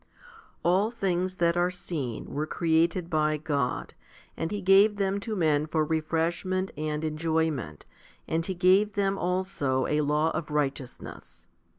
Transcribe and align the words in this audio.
i. 0.03 0.03
ALL 0.67 0.89
things 0.89 1.35
that 1.35 1.55
are 1.55 1.69
seen 1.69 2.25
were 2.25 2.47
created 2.47 3.07
by 3.07 3.37
God, 3.37 3.93
and 4.35 4.49
He 4.49 4.59
gave 4.59 4.95
them 4.95 5.19
to 5.19 5.35
men 5.35 5.67
for 5.67 5.85
refreshment 5.85 6.71
and 6.75 7.05
enjoyment, 7.05 7.85
and 8.27 8.43
He 8.43 8.55
gave 8.55 8.93
them 8.93 9.15
also 9.19 9.85
a 9.85 10.01
law 10.01 10.31
of 10.31 10.49
righteousness. 10.49 11.45